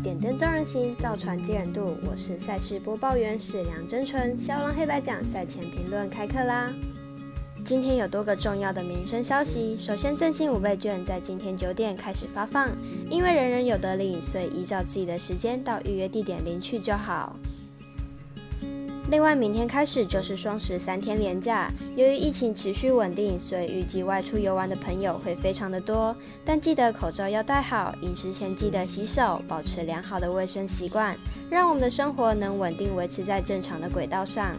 [0.00, 1.96] 点灯照人行，造船接人度。
[2.08, 4.38] 我是赛事播报员史良真纯。
[4.38, 6.72] 骁龙黑白奖赛前评论开课啦！
[7.64, 9.76] 今天有多个重要的民生消息。
[9.76, 12.70] 首先，振兴五倍券在今天九点开始发放，
[13.10, 17.34] 因为人人有得领，所以依照自己的时间到预约地点领取就好。
[19.10, 21.72] 另外，明天开始就是双十三天连假。
[21.96, 26.14] 由于疫情持续稳定，所以预计外出游玩的朋友会非常的多。
[26.44, 31.16] 但记得口罩要戴好，饮食前记得洗手，保持良好的卫生习惯，
[31.48, 34.54] 让我们的生活能稳定维持在正常的轨道上。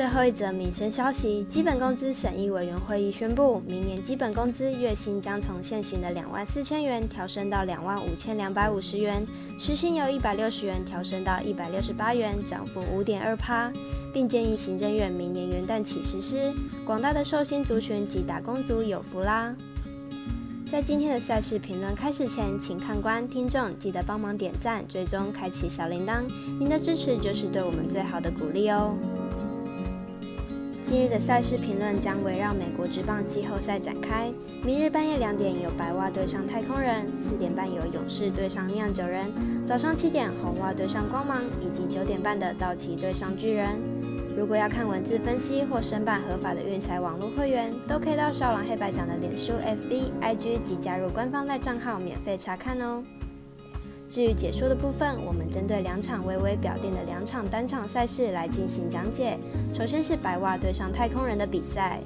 [0.00, 9.22] 最后一则民生消息：基本工资审议委员会议宣布，明年基本工资月薪将从现行的两万四千元调升到两万五千两百五十元，
[9.58, 13.70] 时薪由一百六十元调升到一百六十八元，涨幅五点二趴，
[14.10, 16.50] 并建议行政院明年元旦起实施。
[16.86, 19.54] 广大的寿星族群及打工族有福啦！
[20.72, 26.22] 在今天的赛事评论开始前，请看官、听众记得帮忙点赞、追踪、开启小铃铛，
[26.58, 28.96] 您的支持就是对我们最好的鼓励哦。
[30.90, 34.28] 今日的赛事评论将围绕美国职棒季后赛展开。
[34.64, 39.30] 明日半夜两点有白袜对上太空人，四点半有勇士对上酿酒人，
[39.64, 43.78] 早上七点红袜对上光芒，以及九点半的道奇对上巨人。
[44.36, 53.04] 如果要看文字分析或申办合法的运彩网络会员，都可以到少郎黑白奖的脸书、FB、IG 及加入官方赖账号免费查看哦。
[54.10, 59.38] 至于解说的部分，我们针对两场微微表定的两场单场赛事来进行讲解。
[59.72, 62.00] 首先是白袜对上太空人的比赛，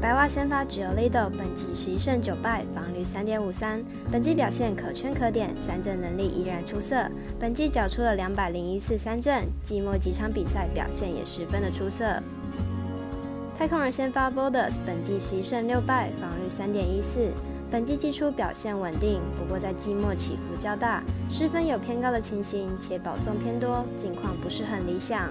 [0.00, 12.22] 白袜先发只有 Lido，本季十一胜九败，防率三点五三，本季表现可圈可点，三振能力依然出色，本季缴出了两百零一次三振，季末几场比赛表现也十分的出色。
[13.58, 17.32] 太空人先发 Bodas，本季十一胜六败，防率三点一四。
[17.70, 25.28] 本季季初表现稳定，不过在季末起伏较大，失分有偏高的情形，且保送偏多，近况不是很理想。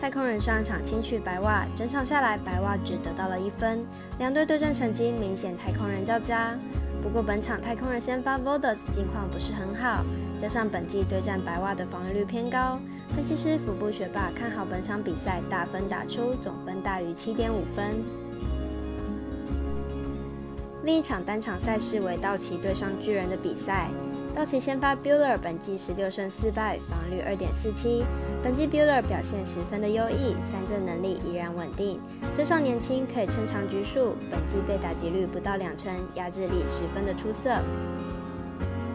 [0.00, 3.84] 太空人上场轻取白袜，整场下来白袜只得到了一分，
[4.18, 6.56] 两队对战成绩明显太空人较佳。
[7.02, 10.04] 不过本场太空人先发 Vodas 近况不是很好，
[10.40, 12.78] 加上本季对战白袜的防御率偏高，
[13.16, 17.96] 分析师腹部学霸看好本场比赛大分打出，总分大于七点五分。
[20.84, 23.88] 另一场单场赛事为道奇对上巨人的比赛。
[24.34, 28.02] 道奇先发 Bueller 本季十六胜四败，防率二点四七。
[28.42, 32.00] 本季 Bueller 表现十分的优异，三振能力依然稳定，
[32.34, 34.16] 身上年轻，可以撑长局数。
[34.30, 37.50] 本季被打击率不到两成，压制力十分的出色。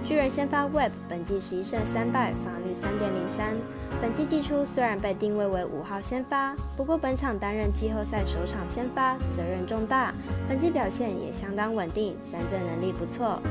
[0.07, 3.53] 巨人先发 Web 本季十一胜三败，防率三点零三。
[4.01, 10.13] 本季季初虽然被定位为五号先发，不过本场担任季后赛首场先发，责任重大。
[10.47, 13.41] 本季表现也相当稳定，三振能力不错。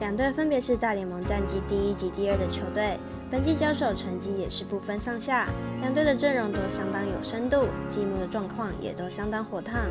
[0.00, 2.98] 两队分别是大联盟战绩第一及第二的球队，
[3.28, 5.48] 本季交手成绩也是不分上下。
[5.80, 9.82] 两队的阵容都相当有深度，季末的状况也都相当火烫。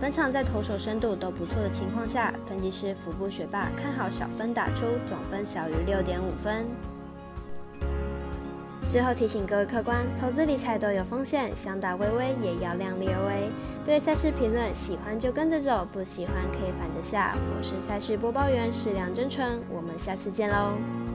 [0.00, 6.66] 本场在投手深度都不错的情况下，分析师福部学霸看好小分打出，总分小于六点五分。
[8.90, 13.50] 最后提醒各位客官，投资理财都有风险，想打微微也要量力而为。
[13.84, 17.36] 对赛事评论，喜欢就跟着走，不喜欢可以反着下。
[17.56, 21.09] 我是赛事播报员史梁真纯，我们下次见喽。